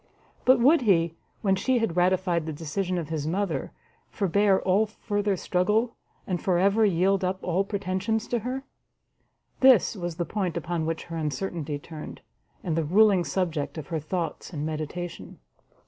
[0.45, 1.13] But would he,
[1.43, 3.71] when she had ratified the decision of his mother,
[4.09, 8.63] forbear all further struggle, and for ever yield up all pretensions to her?
[9.59, 12.21] this was the point upon which her uncertainty turned,
[12.63, 15.37] and the ruling subject of her thoughts and meditation.